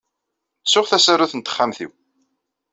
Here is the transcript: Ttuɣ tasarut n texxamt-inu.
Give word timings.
Ttuɣ 0.63 0.85
tasarut 0.87 1.33
n 1.35 1.41
texxamt-inu. 1.41 1.89